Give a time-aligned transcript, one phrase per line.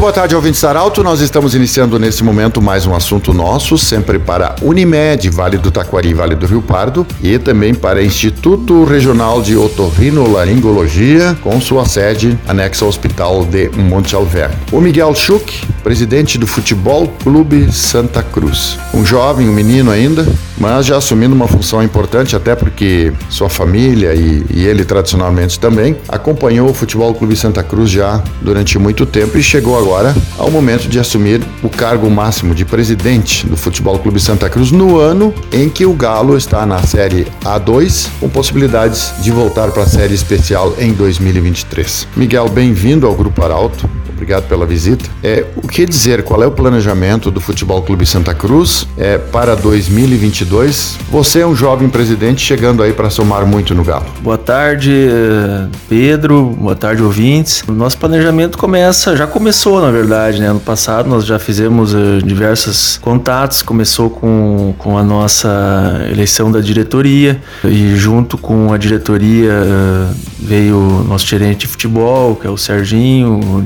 [0.00, 1.04] Muito boa tarde, ouvintes Arauto.
[1.04, 6.14] Nós estamos iniciando nesse momento mais um assunto nosso, sempre para Unimed, Vale do Taquari,
[6.14, 12.82] Vale do Rio Pardo, e também para Instituto Regional de Otorrinolaringologia, com sua sede anexa
[12.82, 14.56] ao Hospital de Monte Alverne.
[14.72, 18.78] O Miguel Schuch, presidente do Futebol Clube Santa Cruz.
[18.94, 24.14] Um jovem, um menino ainda, mas já assumindo uma função importante, até porque sua família
[24.14, 29.36] e, e ele tradicionalmente também acompanhou o Futebol Clube Santa Cruz já durante muito tempo
[29.36, 29.89] e chegou agora
[30.38, 34.98] ao momento de assumir o cargo máximo de presidente do Futebol Clube Santa Cruz no
[35.00, 39.86] ano em que o Galo está na Série A2, com possibilidades de voltar para a
[39.86, 42.06] Série Especial em 2023.
[42.14, 43.99] Miguel, bem-vindo ao Grupo Arauto.
[44.20, 45.08] Obrigado pela visita.
[45.22, 46.22] É, o que dizer?
[46.22, 50.98] Qual é o planejamento do Futebol Clube Santa Cruz é, para 2022?
[51.10, 54.04] Você é um jovem presidente chegando aí para somar muito no Galo.
[54.20, 56.54] Boa tarde, eh, Pedro.
[56.60, 57.64] Boa tarde, ouvintes.
[57.66, 60.52] O nosso planejamento começa, já começou, na verdade, né?
[60.52, 63.62] No passado nós já fizemos uh, diversos contatos.
[63.62, 70.76] Começou com, com a nossa eleição da diretoria e junto com a diretoria uh, veio
[70.76, 73.62] o nosso gerente de futebol, que é o Serginho, a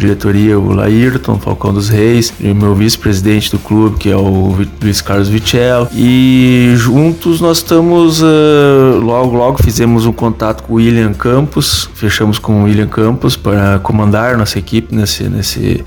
[0.53, 5.01] o Laírton Falcão dos Reis, e o meu vice-presidente do clube, que é o Luiz
[5.01, 5.89] Carlos Vicello.
[5.95, 12.39] E juntos nós estamos, uh, logo, logo fizemos um contato com o William Campos, fechamos
[12.39, 15.85] com o William Campos para comandar nossa equipe nesse, nesse,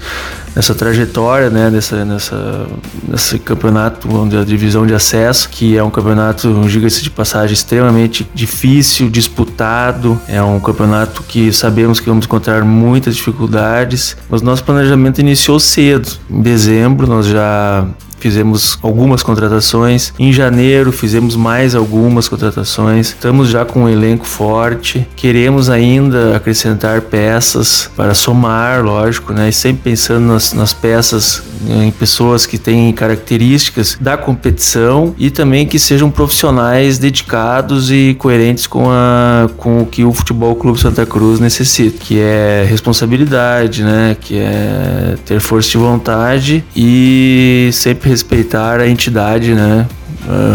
[0.57, 2.65] nessa trajetória, né, nessa, nessa,
[3.07, 8.27] nesse campeonato onde a divisão de acesso, que é um campeonato, diga-se de passagem, extremamente
[8.33, 15.19] difícil, disputado, é um campeonato que sabemos que vamos encontrar muitas dificuldades, mas nosso planejamento
[15.19, 16.09] iniciou cedo.
[16.27, 17.87] Em dezembro nós já
[18.19, 20.13] fizemos algumas contratações.
[20.17, 23.09] Em janeiro fizemos mais algumas contratações.
[23.09, 25.07] Estamos já com um elenco forte.
[25.15, 29.49] Queremos ainda acrescentar peças para somar, lógico, né?
[29.49, 35.65] E sempre pensando nas, nas peças em pessoas que têm características da competição e também
[35.65, 41.05] que sejam profissionais dedicados e coerentes com, a, com o que o Futebol Clube Santa
[41.05, 44.15] Cruz necessita, que é responsabilidade, né?
[44.19, 49.87] Que é ter força de vontade e sempre respeitar a entidade, né?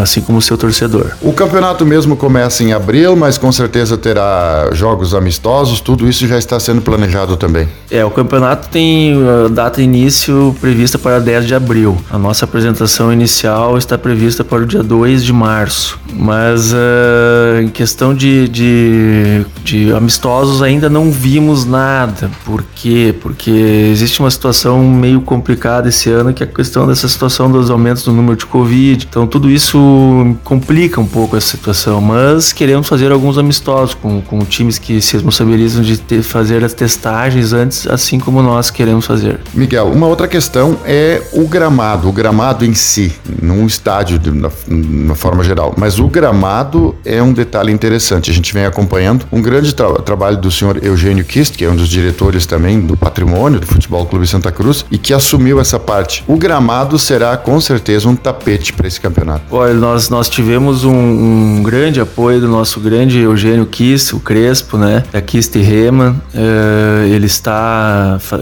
[0.02, 1.12] Assim como o seu torcedor.
[1.20, 6.38] O campeonato mesmo começa em abril, mas com certeza terá jogos amistosos, tudo isso já
[6.38, 7.68] está sendo planejado também.
[7.90, 11.96] É, o campeonato tem uh, data início prevista para 10 de abril.
[12.10, 17.68] A nossa apresentação inicial está prevista para o dia 2 de março, mas uh, em
[17.68, 22.30] questão de, de, de amistosos ainda não vimos nada.
[22.44, 23.14] Por quê?
[23.20, 27.70] Porque existe uma situação meio complicada esse ano, que é a questão dessa situação dos
[27.70, 29.06] aumentos do número de Covid.
[29.08, 34.20] Então tudo isso isso complica um pouco essa situação, mas queremos fazer alguns amistosos com,
[34.20, 39.06] com times que se responsabilizam de ter, fazer as testagens antes, assim como nós queremos
[39.06, 39.38] fazer.
[39.54, 44.50] Miguel, uma outra questão é o gramado, o gramado em si, num estádio de, na,
[44.66, 48.32] na, forma geral, mas o gramado é um detalhe interessante.
[48.32, 51.76] A gente vem acompanhando um grande tra trabalho do senhor Eugênio Kist, que é um
[51.76, 56.24] dos diretores também do patrimônio do Futebol Clube Santa Cruz e que assumiu essa parte.
[56.26, 59.41] O gramado será com certeza um tapete para esse campeonato.
[59.50, 64.78] Olha, nós, nós tivemos um, um, grande apoio do nosso grande Eugênio Kiss, o Crespo,
[64.78, 65.04] né?
[65.12, 66.16] Da Kist Reman.
[66.34, 68.38] Uh, ele está fa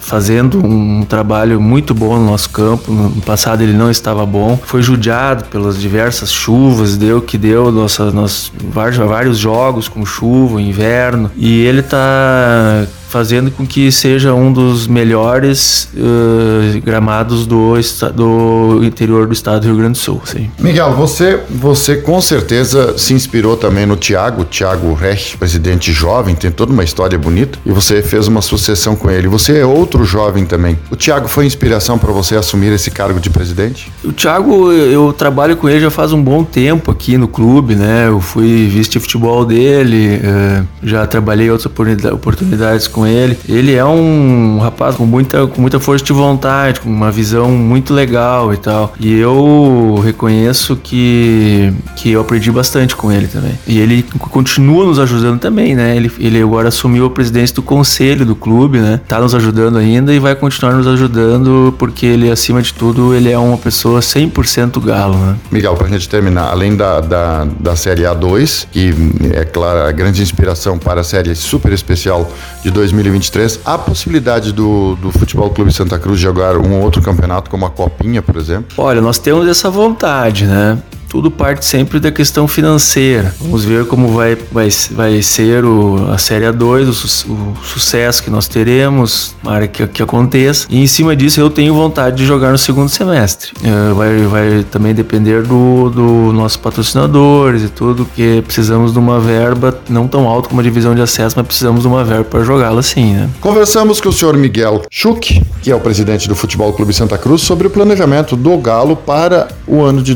[0.00, 2.92] fazendo um trabalho muito bom no nosso campo.
[2.92, 4.58] No passado ele não estava bom.
[4.64, 10.60] Foi judiado pelas diversas chuvas, deu que deu nossa, nossa, vários, vários jogos com chuva,
[10.60, 11.30] inverno.
[11.36, 17.74] E ele está fazendo com que seja um dos melhores uh, gramados do,
[18.12, 20.20] do interior do estado do Rio Grande do Sul.
[20.24, 20.50] Sim.
[20.58, 26.50] Miguel, você, você com certeza se inspirou também no Tiago, Tiago Reich, presidente jovem, tem
[26.50, 29.28] toda uma história bonita, e você fez uma sucessão com ele.
[29.28, 30.76] Você é outro jovem também.
[30.90, 33.92] O Tiago foi inspiração para você assumir esse cargo de presidente?
[34.02, 38.08] O Tiago, eu trabalho com ele já faz um bom tempo aqui no clube, né?
[38.08, 41.72] Eu fui vice de futebol dele, uh, já trabalhei outras
[42.12, 43.38] oportunidades com ele.
[43.48, 47.92] Ele é um rapaz com muita, com muita força de vontade, com uma visão muito
[47.92, 48.94] legal e tal.
[48.98, 53.58] E eu reconheço que, que eu aprendi bastante com ele também.
[53.66, 55.96] E ele continua nos ajudando também, né?
[55.96, 59.00] Ele, ele agora assumiu a presidência do conselho do clube, né?
[59.06, 63.30] Tá nos ajudando ainda e vai continuar nos ajudando porque ele, acima de tudo, ele
[63.30, 65.36] é uma pessoa 100% galo, né?
[65.50, 68.94] Miguel, pra gente terminar, além da, da, da Série A2, que
[69.32, 72.30] é claro, a grande inspiração para a série super especial
[72.62, 77.50] de 2020, 2023, há possibilidade do, do Futebol Clube Santa Cruz jogar um outro campeonato,
[77.50, 78.66] como a Copinha, por exemplo?
[78.76, 80.78] Olha, nós temos essa vontade, né?
[81.14, 83.32] Tudo parte sempre da questão financeira.
[83.40, 86.88] Vamos ver como vai, vai, vai ser o, a Série A2,
[87.28, 90.66] o, o sucesso que nós teremos, para que, que aconteça.
[90.68, 93.52] E em cima disso eu tenho vontade de jogar no segundo semestre.
[93.60, 99.20] Uh, vai, vai também depender do, do nossos patrocinadores e tudo, que precisamos de uma
[99.20, 102.42] verba não tão alta como a divisão de acesso, mas precisamos de uma verba para
[102.42, 103.30] jogá-la assim, né?
[103.40, 107.42] Conversamos com o senhor Miguel Schuch, que é o presidente do Futebol Clube Santa Cruz,
[107.42, 110.12] sobre o planejamento do Galo para o ano de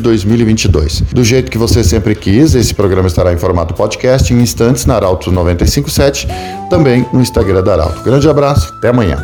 [0.89, 1.03] 2022.
[1.13, 4.95] Do jeito que você sempre quis, esse programa estará em formato podcast em instantes na
[4.95, 6.27] Arauto 957,
[6.69, 8.01] também no Instagram da Arauto.
[8.01, 9.17] Grande abraço, até amanhã.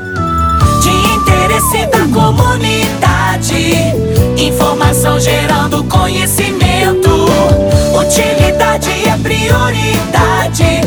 [0.82, 3.74] De interesse da comunidade,
[4.38, 7.10] informação gerando conhecimento.
[8.00, 10.85] Utilidade é prioridade.